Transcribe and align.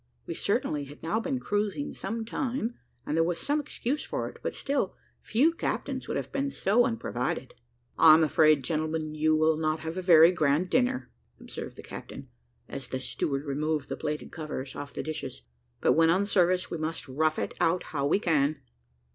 We 0.25 0.33
certainly 0.33 0.85
had 0.85 1.03
now 1.03 1.19
been 1.19 1.39
cruising 1.39 1.93
some 1.93 2.25
time, 2.25 2.73
and 3.05 3.15
there 3.15 3.23
was 3.23 3.37
some 3.39 3.59
excuse 3.59 4.03
for 4.03 4.27
it; 4.27 4.39
but 4.41 4.55
still, 4.55 4.95
few 5.19 5.53
captains 5.53 6.07
would 6.07 6.17
have 6.17 6.31
been 6.31 6.49
so 6.49 6.85
unprovided. 6.85 7.53
"I'm 7.99 8.23
afraid, 8.23 8.63
gentlemen, 8.63 9.13
you 9.13 9.35
will 9.35 9.57
not 9.57 9.81
have 9.81 9.97
a 9.97 10.01
very 10.01 10.31
grand 10.31 10.71
dinner," 10.71 11.11
observed 11.39 11.75
the 11.75 11.83
captain, 11.83 12.29
as 12.67 12.87
the 12.87 12.99
steward 12.99 13.45
removed 13.45 13.89
the 13.89 13.95
plated 13.95 14.31
covers 14.31 14.75
off 14.75 14.91
the 14.91 15.03
dishes; 15.03 15.43
"but 15.81 15.93
when 15.93 16.09
on 16.09 16.25
service 16.25 16.71
we 16.71 16.79
must 16.79 17.07
rough 17.07 17.37
it 17.37 17.53
out 17.61 17.83
how 17.93 18.07
we 18.07 18.17
can. 18.17 18.59